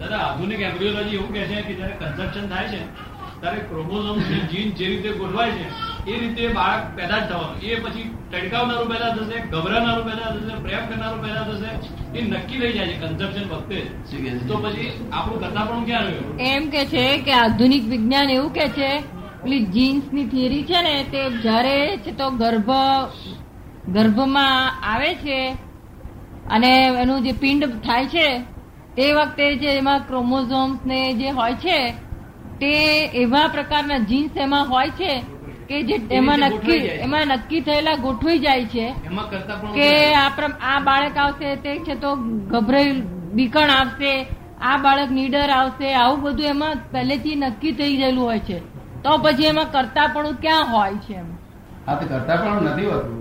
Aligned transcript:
દાદા 0.00 0.20
આધુનિક 0.26 0.60
એમ્બ્રિયોલોજી 0.60 1.16
એવું 1.16 1.32
કહે 1.34 1.42
છે 1.50 1.58
કે 1.66 1.74
જયારે 1.78 1.96
કન્સેપ્શન 2.00 2.46
થાય 2.48 2.68
છે 2.68 2.80
ત્યારે 3.40 3.60
ક્રોમોઝોમ 3.68 4.18
જીન 4.50 4.68
જે 4.78 4.86
રીતે 4.86 5.10
ગોઠવાય 5.18 5.52
છે 5.52 6.12
એ 6.12 6.18
રીતે 6.20 6.42
બાળક 6.52 6.84
પેદા 6.96 7.20
જ 7.20 7.26
થવાનું. 7.28 7.56
એ 7.62 7.76
પછી 7.76 8.06
ટડકાવનારું 8.30 8.88
પેદા 8.92 9.10
થશે 9.16 9.36
ગભરાનારું 9.52 10.04
પેદા 10.10 10.30
થશે 10.34 10.54
પ્રેમ 10.64 10.84
કરનારું 10.88 11.20
પેદા 11.24 11.44
થશે 11.48 11.70
એ 12.14 12.20
નક્કી 12.22 12.58
થઈ 12.60 12.72
જાય 12.72 12.88
છે 12.92 12.96
કન્સેપ્શન 13.02 13.44
વખતે 13.50 13.78
તો 14.48 14.54
પછી 14.58 14.88
આપણું 15.12 15.38
કરતા 15.40 15.66
પણ 15.66 15.84
ક્યાં 15.84 16.06
રહ્યું? 16.06 16.40
એમ 16.48 16.62
કે 16.70 16.82
છે 16.86 17.04
કે 17.26 17.32
આધુનિક 17.34 17.84
વિજ્ઞાન 17.92 18.30
એવું 18.30 18.50
કે 18.52 18.66
છે 18.78 18.90
પેલી 19.42 19.66
જીન્સની 19.74 20.26
થિયરી 20.28 20.64
છે 20.64 20.82
ને 20.82 20.94
તે 21.12 21.22
જ્યારે 21.42 21.76
છે 22.04 22.12
તો 22.12 22.26
ગર્ભ 22.32 22.72
ગર્ભમાં 23.88 24.82
આવે 24.92 25.10
છે 25.22 25.38
અને 26.50 26.72
એનું 27.02 27.24
જે 27.24 27.32
પિંડ 27.42 27.62
થાય 27.82 28.06
છે 28.06 28.26
તે 28.96 29.06
વખતે 29.14 29.46
જે 29.56 29.70
એમાં 29.78 30.06
ક્રોમોઝોમ્સ 30.06 30.78
ને 30.84 31.00
જે 31.14 31.30
હોય 31.30 31.54
છે 31.54 31.78
તે 32.60 32.72
એવા 33.14 33.48
પ્રકારના 33.48 33.98
જીન્સ 33.98 34.36
એમાં 34.36 34.68
હોય 34.68 34.90
છે 34.90 35.12
કે 35.68 35.82
જે 35.82 35.96
એમાં 36.10 36.38
નક્કી 36.38 36.80
એમાં 36.98 37.26
નક્કી 37.26 37.60
થયેલા 37.60 37.96
ગોઠવી 37.96 38.38
જાય 38.38 38.64
છે 38.64 38.86
એમાં 39.06 39.28
કરતા 39.30 39.56
પણ 39.56 39.74
કે 39.74 39.88
આ 40.14 40.28
આ 40.60 40.80
બાળક 40.80 41.16
આવશે 41.16 41.56
તે 41.56 41.76
છે 41.78 41.94
તો 41.94 42.16
ગભરાઈ 42.50 42.94
બીકણ 43.32 43.70
આવશે 43.70 44.12
આ 44.60 44.78
બાળક 44.78 45.10
નીડર 45.10 45.50
આવશે 45.50 45.94
આવું 45.94 46.20
બધું 46.22 46.46
એમાં 46.46 46.82
પહેલેથી 46.92 47.36
નક્કી 47.36 47.72
થઈ 47.72 47.96
ગયેલું 47.96 48.24
હોય 48.24 48.38
છે. 48.38 48.58
તો 49.02 49.18
પછી 49.18 49.44
એમાં 49.44 49.70
કરતા 49.70 50.06
પણ 50.06 50.36
ક્યાં 50.36 50.66
હોય 50.72 50.98
છે 50.98 51.14
એમ? 51.14 51.26
હા 51.86 51.94
તો 51.94 52.06
કરતા 52.06 52.36
પણ 52.36 52.62
નથી 52.64 52.86
હોતું. 52.86 53.18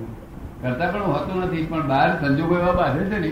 કરતા 0.62 0.88
પણ 0.88 1.02
હોતું 1.02 1.42
નથી 1.42 1.64
પણ 1.64 1.88
બહાર 1.88 2.10
સંજોગો 2.22 2.56
એવા 2.58 2.72
બાંધે 2.72 3.04
છે 3.06 3.20
ને 3.20 3.32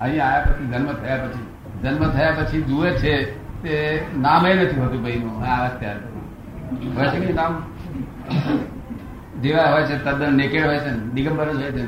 અહીં 0.00 0.22
આવ્યા 0.22 0.46
પછી 0.46 0.66
જન્મ 0.66 0.88
થયા 1.02 1.18
પછી. 1.24 1.44
જન્મ 1.84 2.10
થયા 2.10 2.32
પછી 2.32 2.62
જુએ 2.62 2.90
છે 2.90 3.14
તે 3.62 4.02
નામે 4.18 4.54
નથી 4.54 4.80
હોતું 4.80 5.02
ભાઈનું 5.02 5.44
આ 5.44 5.66
અત્યારે. 5.66 7.32
નામ? 7.32 7.62
જેવા 9.42 9.70
હોય 9.72 9.82
છે 9.82 10.04
તદ્દન 10.04 10.34
નેકેડ 10.34 10.66
હોય 10.66 10.78
છે 10.78 10.90
ને 10.90 11.12
દિગંબર 11.14 11.52
જ 11.52 11.56
હોય 11.56 11.72
છે 11.72 11.84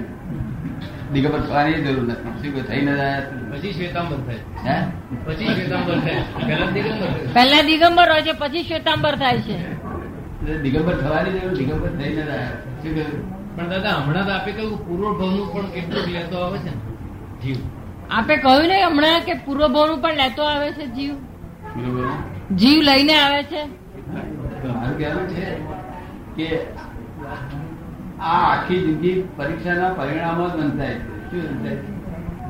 દિગંબર 1.12 1.41
થવાની 1.41 1.72
જરૂર 1.72 2.05
નથી. 2.08 2.52
શું 2.52 2.67
થઈ 2.67 2.80
ન 2.80 2.97
જાય? 2.97 3.20
પછી 3.52 3.72
શ્વેતાંબર 3.72 4.17
થાય. 4.17 4.83
પછી 5.24 5.47
શ્વેતાંબર 5.47 6.00
થાય. 6.00 6.22
પહેલા 6.47 6.70
દિગંબર 6.70 7.08
પહેલા 7.34 7.62
દિગંબર 7.62 8.11
હોય 8.11 8.22
છે 8.22 8.33
પછી 8.33 8.62
શ્વેતાંબર 8.62 9.14
થાય 9.17 9.39
છે. 9.39 9.56
દિગંબર 10.62 10.97
થવાની 10.97 11.41
જરૂર 11.41 11.55
દિગંબર 11.55 11.89
થઈ 11.89 12.12
ન 12.12 12.24
જાય. 12.24 12.47
શું 12.83 12.94
કહ્યું 12.94 13.56
પણ 13.56 13.69
દાદા 13.69 13.91
હમણાં 13.91 14.27
તો 14.27 14.33
આપે 14.33 14.52
કહ્યું 14.52 14.86
પૂર્વ 14.86 15.19
ભવનું 15.19 15.52
પણ 15.52 15.67
કેટલું 15.70 16.12
લેતો 16.12 16.39
આવે 16.39 16.58
છે 16.58 16.64
ને? 16.64 16.72
જીવ. 17.42 17.56
આપે 18.10 18.36
કહ્યું 18.36 18.66
ને 18.66 18.78
હમણાં 18.82 19.22
કે 19.22 19.34
પૂર્વભાવનું 19.44 20.00
પણ 20.00 20.16
લેતો 20.16 20.42
આવે 20.42 20.72
છે 20.72 20.86
જીવ? 20.86 21.14
જીવ 22.56 22.80
લઈને 22.82 23.14
આવે 23.14 23.42
છે? 23.44 23.62
કે 26.36 26.48
આ 28.20 28.40
આખી 28.46 28.80
જિંદગી 28.80 29.14
પરીક્ષાના 29.36 29.94
પરિણામો 29.94 30.44
જ 30.48 30.56
બંધાય 30.56 30.98
છે 30.98 31.40
શું 31.42 31.46
બંધાય 31.52 31.80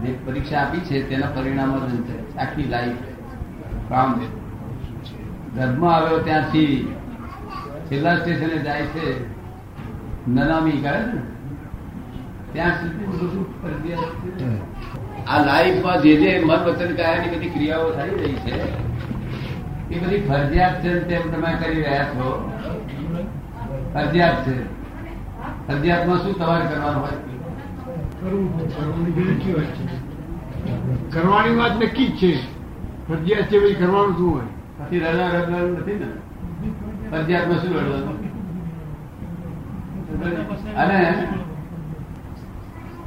જે 0.03 0.13
પરીક્ષા 0.27 0.61
આપી 0.61 0.81
છે 0.81 0.97
તેના 1.03 1.31
પરિણામો 1.31 1.77
જ 1.79 1.87
બંધાય 1.87 2.23
છે 2.25 2.39
આખી 2.39 2.69
લાઈફ 2.69 3.03
કામ 3.89 4.11
ધર્મ 5.55 5.85
આવ્યો 5.85 6.19
ત્યાંથી 6.19 6.89
છેલ્લા 7.89 8.17
સ્ટેશને 8.17 8.59
જાય 8.63 8.87
છે. 8.87 9.07
નનામી 10.29 10.83
કહે 10.83 10.91
ને? 10.91 11.21
ત્યાં 12.57 12.77
સુધી 13.19 13.97
આ 15.27 15.47
લાઈફમાં 15.47 16.03
જે 16.03 16.13
જે 16.17 16.31
મન 16.41 16.61
વચન 16.67 16.93
કાયાની 16.97 17.31
બધી 17.37 17.51
ક્રિયાઓ 17.51 17.91
થઈ 17.91 18.15
રહી 18.17 18.39
છે 18.45 18.55
એ 19.91 19.99
બધી 20.01 20.21
ફરજિયાત 20.21 20.83
છે 20.83 20.91
તેમ 21.01 21.23
તમે 21.33 21.51
કરી 21.63 21.83
રહ્યા 21.83 22.05
છો? 22.05 22.29
ફરજિયાત 23.93 24.39
છે. 24.45 24.55
ફરજિયાતમાં 25.67 26.19
શું 26.19 26.35
તમારે 26.35 26.65
કરવાનું 26.67 27.01
હોય? 27.01 27.19
કરવાની 31.11 31.57
વાત 31.57 31.75
નક્કી 31.83 32.09
જ 32.09 32.17
છે. 32.17 32.31
ફરજિયાત 33.09 33.47
છે 33.51 33.57
પછી 33.61 33.75
કરવાનું 33.75 34.17
શું 34.17 34.31
હોય? 34.35 34.49
પછી 34.79 34.99
રડવા 34.99 35.29
રડવાનું 35.29 35.73
નથી 35.79 35.95
ને? 35.95 36.09
ફરજિયાતમાં 37.11 37.59
શું 37.61 37.73
રડવાનું? 37.73 38.19
અને 40.77 40.99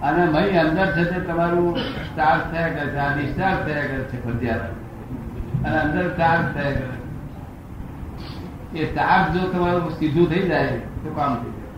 અને 0.01 0.23
મહી 0.33 0.57
અંદર 0.57 0.87
છે 0.93 1.03
તે 1.05 1.19
તમારું 1.21 1.73
ચાર્જ 2.15 2.41
થયા 2.51 2.71
કરે 2.75 2.85
છે 2.93 2.99
આ 2.99 3.11
ડિસ્ચાર્જ 3.15 3.59
થયા 3.65 3.87
કરે 3.89 4.05
છે 4.11 4.17
ફરજિયાત 4.23 4.63
અને 5.65 5.77
અંદર 5.83 6.05
ચાર્જ 6.17 6.45
થયા 6.53 6.73
કરે 6.77 6.95
એ 8.73 8.85
ચાર્જ 8.95 9.25
જો 9.33 9.41
તમારું 9.53 9.91
સીધું 9.99 10.27
થઈ 10.31 10.47
જાય 10.47 10.77
તો 11.03 11.09
કામ 11.17 11.33
થઈ 11.41 11.53
જાય. 11.55 11.71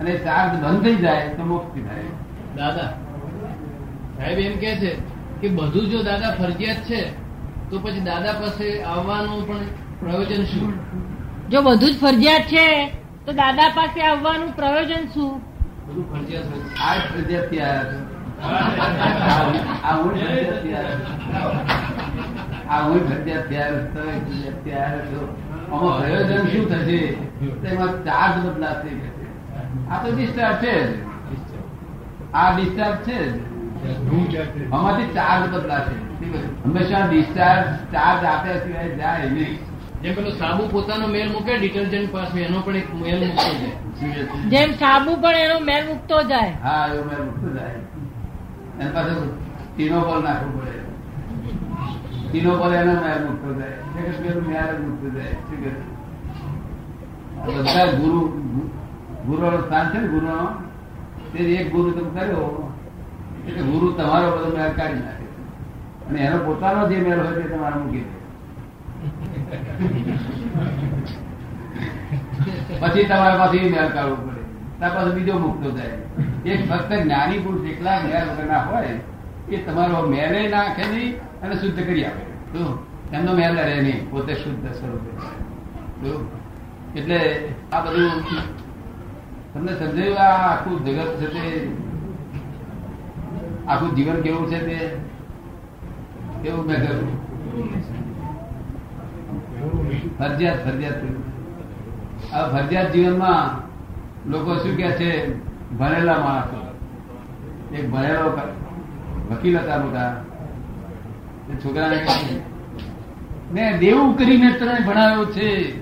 અને 0.00 0.12
ચાર્જ 0.26 0.52
બંધ 0.62 0.82
થઈ 0.84 0.96
જાય 0.96 1.28
તો 1.36 1.42
મુક્તિ 1.44 1.80
થાય. 1.80 2.10
દાદા 2.56 2.90
સાહેબ 4.16 4.38
એમ 4.38 4.58
કે 4.58 4.70
છે 4.80 4.90
કે 5.40 5.48
બધું 5.48 5.90
જો 5.90 6.02
દાદા 6.02 6.32
ફરજિયાત 6.32 6.84
છે 6.88 7.00
તો 7.70 7.74
પછી 7.78 8.04
દાદા 8.10 8.34
પાસે 8.34 8.66
આવવાનું 8.84 9.40
પણ 9.46 9.66
પ્રયોજન 10.00 10.44
શું? 10.46 10.72
જો 11.48 11.58
બધું 11.62 11.90
જ 11.90 11.96
ફરજિયાત 11.98 12.46
છે 12.46 12.66
તો 13.26 13.32
દાદા 13.32 13.70
પાસે 13.74 14.00
આવવાનું 14.02 14.52
પ્રયોજન 14.52 15.04
શું? 15.14 15.32
આ 15.84 15.92
પ્રયોજન 25.98 26.46
શું 26.46 26.64
થશે? 26.70 27.00
તેમાં 27.62 27.92
ચાર્જ 28.04 28.34
બદલાશે 28.44 28.92
આ 29.90 29.96
તો 30.02 30.08
ડિસ્ચાર્જ 30.16 30.56
છે 30.56 30.74
આ 32.34 32.50
ડિસ્ચાર્જ 32.56 32.96
છે 32.96 33.18
આમાંથી 34.72 35.08
ચાર્જ 35.14 35.42
બદલાશે. 35.54 35.96
હંમેશા 36.64 37.06
ડિસ્ચાર્જ 37.06 37.66
ચાર્જ 37.92 38.24
આપ્યા 38.24 38.56
સિવાય 38.56 38.96
જાય 38.96 39.30
નહીં. 39.30 39.54
જેમ 40.04 40.14
પેલો 40.14 40.30
સાબુ 40.30 40.68
પોતાનો 40.68 41.06
મેલ 41.06 41.32
મૂકે 41.32 41.58
ડિટર્જન્ટ 41.58 42.12
પાસે 42.12 42.40
એનો 42.40 42.60
પણ 42.60 42.76
એક 42.76 42.94
મેલ 42.94 43.20
મૂકતો 43.26 43.52
જાય. 43.60 44.50
જેમ 44.50 44.72
સાબુ 44.72 45.16
પણ 45.16 45.34
એનો 45.34 45.60
મેલ 45.60 45.86
મૂકતો 45.86 46.22
જાય. 46.22 46.50
હા 46.50 46.88
એનો 46.92 47.04
મેલ 47.04 47.22
મૂકતો 47.24 47.48
જાય. 47.58 47.78
એના 48.80 48.90
પાસે 48.94 49.10
તીનો 49.76 50.00
પર 50.00 50.22
નાખવું 50.22 50.52
પડે. 50.60 50.78
તીનો 52.32 52.52
પર 52.56 52.74
એનો 52.74 52.92
મેલ 52.92 53.20
મૂકતો 53.26 53.54
જાય. 53.54 53.76
મેર 53.94 54.12
જ 54.12 55.16
જાય? 55.16 55.72
બધા 57.46 57.92
ગુરુ 57.92 58.20
ગુરુ 59.26 59.62
સ્થાન 59.66 59.88
છે 59.88 59.98
ને 59.98 60.08
ગુરુ 60.08 60.26
તે 61.32 61.38
એક 61.38 61.72
ગુરુ 61.72 61.90
તમે 61.90 62.20
કર્યો. 62.20 62.72
એટલે 63.48 63.62
ગુરુ 63.62 63.92
તમારો 63.92 64.36
બધો 64.36 64.56
મેળ 64.56 64.72
કાઢી 64.72 64.94
નાખે. 64.94 65.26
અને 66.08 66.18
એનો 66.20 66.38
પોતાનો 66.38 66.88
જે 66.88 66.96
મેળ 66.96 67.18
હોય 67.18 67.42
તે 67.42 67.48
તમારે 67.48 67.78
મૂકી 67.78 68.00
દે. 68.00 68.23
પછી 72.80 73.04
તમારે 73.04 73.36
પાછી 73.38 73.70
મેળ 73.72 73.90
કાઢવું 73.96 74.20
પડે. 74.26 74.42
ત્યાં 74.78 74.94
પાછો 74.94 75.10
બીજો 75.16 75.34
મુક્તો 75.38 75.68
થાય. 75.70 75.96
એક 76.50 76.60
ફક્ત 76.70 76.90
જ્ઞાની 77.02 77.42
પુરુષ 77.44 77.70
એકલા 77.72 77.98
મેળ 78.04 78.26
વગરના 78.30 78.62
હોય, 78.68 78.94
એ 79.50 79.56
તમારો 79.66 79.98
મેલે 80.08 80.40
નાખે 80.48 80.84
નહીં 80.92 81.12
અને 81.42 81.54
શુદ્ધ 81.60 81.80
કરી 81.86 82.04
આપે. 82.04 82.24
એમનો 83.12 83.32
મેલ 83.32 83.54
રહે 83.58 83.76
નહીં, 83.82 84.00
પોતે 84.10 84.34
શુદ્ધ 84.42 84.66
સ્વરૂપે. 84.72 85.10
એટલે 86.98 87.18
આ 87.72 87.80
બધું 87.84 88.12
તમને 89.52 89.72
સમજાયું 89.72 90.18
આ 90.18 90.36
આખું 90.50 90.76
જગત 90.84 91.10
છે 91.20 91.26
તે? 91.34 91.42
આખું 93.68 93.90
જીવન 93.96 94.18
કેવું 94.22 94.46
છે 94.50 94.58
તે? 94.68 94.78
કેવું 96.42 96.64
મેં 96.66 96.78
કહ્યું 96.82 97.08
ફરજિયાત 100.08 100.64
ફરજિયાત 100.64 101.02
આ 102.32 102.48
ફરજિયાત 102.48 102.92
જીવનમાં 102.92 103.64
લોકો 104.30 104.54
શું 104.54 104.76
કે 104.76 104.90
છે? 104.90 105.34
ભણેલા 105.78 106.18
માણસો. 106.18 106.60
એક 107.74 107.90
ભણેલો 107.90 108.38
વકીલ 109.30 109.58
હતા 109.58 109.78
મોટા. 109.78 110.24
છોકરાને 111.64 112.06
મેં 113.52 113.78
દેવું 113.78 114.18
કરીને 114.18 114.52
તને 114.52 114.86
ભણાવ્યો 114.86 115.24
છે. 115.24 115.80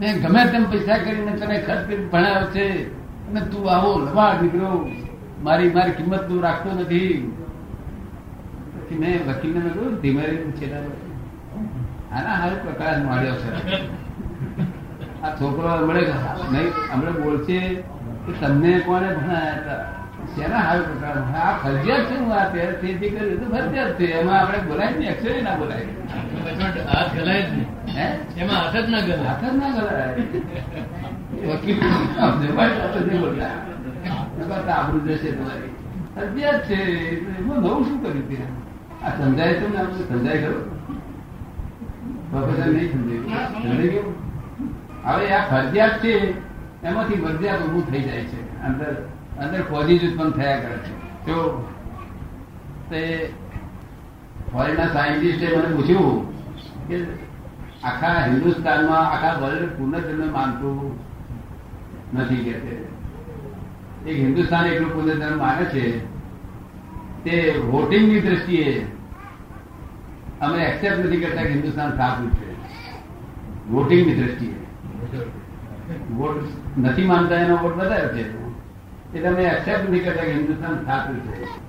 મેં 0.00 0.22
ગમે 0.22 0.44
તેમ 0.52 0.70
પૈસા 0.70 0.98
કરીને 0.98 1.32
તને 1.32 1.58
ખર્ચ 1.58 1.86
કરીને 1.86 2.04
ભણાવ્યો 2.04 2.50
છે. 2.50 2.98
અને 3.30 3.40
તું 3.40 3.70
આવો 3.70 3.98
લવાડ 3.98 4.42
નીકળ્યો 4.42 4.90
મારી 5.42 5.70
મારી 5.70 5.90
કિંમત 5.90 6.28
તું 6.28 6.42
રાખતો 6.42 6.70
નથી. 6.70 7.32
પછી 8.74 8.98
મેં 8.98 9.28
વકીલને 9.28 9.60
ધીમે 9.60 10.22
ધીમે 10.22 10.22
છેલ્લા 10.50 10.78
આના 12.12 12.34
હારું 12.34 12.62
પ્રકાશ 12.62 12.98
મળ્યો 12.98 13.34
છે. 13.34 13.72
આ 15.22 15.34
છોકરો 15.34 15.68
હમણે 15.68 16.00
નહીં 16.52 16.68
હમણે 16.92 17.10
બોલશે 17.10 17.58
કે 18.26 18.32
તમને 18.40 18.78
કોને 18.78 19.14
ભણાયા 19.14 19.52
હતા? 19.52 19.92
શેના 20.36 20.58
હાલ 20.58 20.82
પ્રકાર 20.82 21.18
આ 21.18 21.56
ફરજિયાત 21.56 22.00
છે 22.00 22.18
હું 22.18 22.34
આ 22.34 22.48
તે- 22.48 22.60
તેથી 22.60 23.10
કર્યું 23.10 23.48
તો 23.48 23.56
ફરજિયાત 23.56 23.98
છે. 24.00 24.04
એમાં 24.04 24.40
આપણે 24.40 24.58
બોલાય 24.58 24.88
ને 24.98 25.06
એક્ચુઅલી 25.06 25.42
ના 25.42 25.54
બોલાય. 25.54 25.86
હાથ 26.80 27.16
ગલાય 27.16 27.42
જ 27.42 27.52
નહીં. 27.52 27.96
એમાં 28.36 28.56
હાથ 28.56 28.76
જ 28.76 28.90
ના 28.90 29.00
ગલાય. 29.00 29.18
હાથ 29.18 29.44
જ 29.44 29.56
ના 29.56 29.68
ગલાય. 29.68 30.14
આબરૂ 34.72 35.00
જશે 35.00 35.32
તમારી. 35.32 35.74
ફરજિયાત 36.16 36.64
છે. 36.64 36.74
એમાં 37.38 37.58
નવું 37.58 37.84
શું 37.84 38.02
કર્યું 38.02 38.28
ત્યાં 38.28 38.68
આ 39.06 39.08
સમજાય 39.08 39.52
તો 39.52 39.68
ને 39.68 39.78
આપણે 39.78 39.94
સમજાય 39.94 40.42
ખરો? 40.42 40.78
પ્રોફેસર 42.30 42.68
નહીં 42.72 42.88
સમજાયું 42.92 44.06
હવે 45.06 45.26
આ 45.32 45.44
ફરજિયાત 45.50 45.94
છે, 46.02 46.12
એમાંથી 46.84 47.22
ફરજિયાત 47.24 47.66
ઉભું 47.66 47.84
થઈ 47.90 48.02
જાય 48.02 48.24
છે. 48.30 48.40
અંદર 48.66 48.90
અંદર 49.42 49.62
ફોજી 49.70 50.00
ઉત્પન્ન 50.08 50.30
થયા 50.32 50.60
કરે 50.62 50.76
છે. 50.84 50.92
જો 51.26 51.36
તે 52.90 53.00
ફોરેનના 54.52 54.92
સાયન્ટિસ્ટે 54.92 55.46
મને 55.56 55.70
પૂછ્યું 55.76 56.16
કે 56.88 56.96
આખા 57.84 58.18
હિન્દુસ્તાનમાં, 58.26 59.04
આખા 59.06 59.40
વર્લ્ડ 59.42 59.72
પુનર્જન્મ 59.78 60.30
માનતું 60.32 60.78
નથી 62.14 62.42
કે 62.46 62.54
એક 64.06 64.16
હિન્દુસ્તાન 64.16 64.66
એટલું 64.66 64.94
પુનર્જન્મ 64.94 65.36
માને 65.38 65.64
છે, 65.72 65.84
તે 67.24 67.34
વોટિંગની 67.70 68.20
દ્રષ્ટિએ 68.20 68.66
અમે 70.40 70.64
એક્સેપ્ટ 70.64 71.06
નથી 71.06 71.20
કરતા 71.20 71.42
કે 71.42 71.48
હિન્દુસ્તાન 71.48 71.96
સાચું 71.96 72.34
છે. 72.34 72.52
વોટિંગની 73.70 74.14
દ્રષ્ટિએ. 74.14 74.54
વોટ 76.14 76.42
નથી 76.78 77.06
માનતા 77.06 77.34
એનો 77.34 77.56
વોટ 77.56 77.76
વધારે 77.76 78.08
છે. 78.08 78.38
એટલે 79.14 79.28
અમે 79.28 79.42
એક્સેપ્ટ 79.44 79.90
નથી 79.90 79.98
કરતા 79.98 80.22
કે 80.22 80.32
હિન્દુસ્તાન 80.32 80.84
સાચું 80.84 81.20
છે. 81.20 81.67